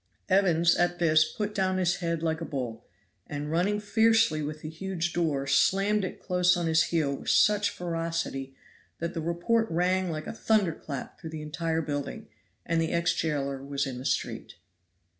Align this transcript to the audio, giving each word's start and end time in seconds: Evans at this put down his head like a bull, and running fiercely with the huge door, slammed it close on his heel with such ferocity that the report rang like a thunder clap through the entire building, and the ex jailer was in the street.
Evans 0.29 0.75
at 0.75 0.97
this 0.97 1.31
put 1.31 1.53
down 1.53 1.77
his 1.77 1.97
head 1.97 2.23
like 2.23 2.41
a 2.41 2.45
bull, 2.45 2.87
and 3.27 3.51
running 3.51 3.79
fiercely 3.79 4.41
with 4.41 4.63
the 4.63 4.67
huge 4.69 5.13
door, 5.13 5.45
slammed 5.45 6.03
it 6.03 6.19
close 6.19 6.57
on 6.57 6.65
his 6.65 6.85
heel 6.85 7.15
with 7.17 7.29
such 7.29 7.69
ferocity 7.69 8.55
that 8.97 9.13
the 9.13 9.21
report 9.21 9.69
rang 9.69 10.09
like 10.09 10.25
a 10.25 10.33
thunder 10.33 10.73
clap 10.73 11.19
through 11.19 11.29
the 11.29 11.43
entire 11.43 11.83
building, 11.83 12.27
and 12.65 12.81
the 12.81 12.91
ex 12.91 13.13
jailer 13.13 13.63
was 13.63 13.85
in 13.85 13.99
the 13.99 14.03
street. 14.05 14.55